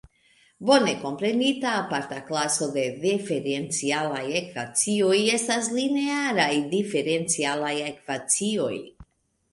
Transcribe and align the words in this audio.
Bone 0.67 0.93
komprenita 1.01 1.73
aparta 1.81 2.17
klaso 2.29 2.69
de 2.77 2.85
diferencialaj 3.03 4.23
ekvacioj 4.41 5.21
estas 5.37 5.71
linearaj 5.77 6.51
diferencialaj 6.75 7.75
ekvacioj. 7.95 8.75